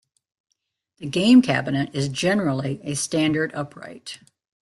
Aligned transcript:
The 0.97 1.05
game 1.05 1.43
cabinet 1.43 1.93
is 1.93 2.07
generally 2.07 2.81
a 2.83 2.95
standard 2.95 3.53
upright. 3.53 4.17